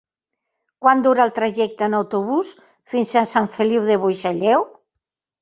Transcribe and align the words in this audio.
Quant 0.85 1.03
dura 1.07 1.27
el 1.29 1.33
trajecte 1.35 1.85
en 1.89 1.97
autobús 1.97 2.55
fins 2.95 3.15
a 3.23 3.25
Sant 3.35 3.51
Feliu 3.59 3.87
de 3.93 4.01
Buixalleu? 4.07 4.69